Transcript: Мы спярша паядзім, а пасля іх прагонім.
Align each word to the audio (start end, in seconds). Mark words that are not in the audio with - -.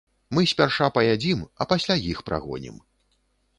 Мы 0.37 0.45
спярша 0.51 0.87
паядзім, 0.95 1.45
а 1.61 1.69
пасля 1.75 1.99
іх 2.15 2.25
прагонім. 2.33 2.83